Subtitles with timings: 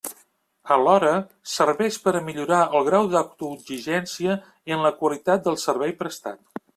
[0.75, 1.11] Alhora,
[1.55, 4.39] serveix per a millorar el grau d'autoexigència
[4.77, 6.41] en la qualitat del servei prestat.